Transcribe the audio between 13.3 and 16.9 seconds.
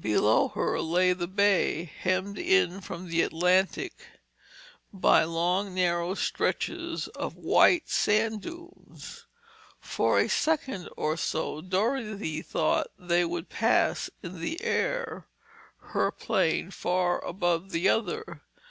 pass in the air, her plane